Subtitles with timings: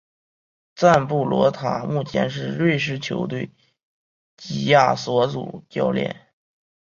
[0.73, 3.51] 赞布罗塔目前是瑞士球队
[4.35, 6.33] 基亚索主教练。